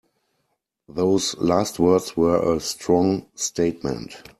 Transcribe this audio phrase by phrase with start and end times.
[0.89, 4.23] Those last words were a strong statement.